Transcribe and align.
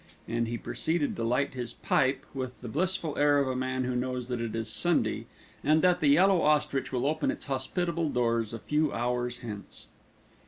and 0.27 0.47
he 0.47 0.57
proceeded 0.57 1.15
to 1.15 1.23
light 1.23 1.53
his 1.53 1.73
pipe 1.73 2.25
with 2.33 2.61
the 2.61 2.67
blissful 2.67 3.15
air 3.19 3.37
of 3.37 3.47
a 3.47 3.55
man 3.55 3.83
who 3.83 3.95
knows 3.95 4.29
that 4.29 4.41
it 4.41 4.55
is 4.55 4.67
Sunday, 4.67 5.27
and 5.63 5.83
that 5.83 5.99
The 5.99 6.07
Yellow 6.09 6.41
Ostrich 6.41 6.91
will 6.91 7.05
open 7.05 7.29
its 7.29 7.45
hospitable 7.45 8.09
doors 8.09 8.51
a 8.51 8.57
few 8.57 8.91
hours 8.91 9.41
hence. 9.41 9.85